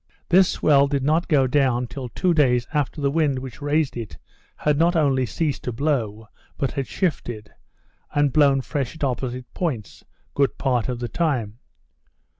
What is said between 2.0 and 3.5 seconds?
two days after the wind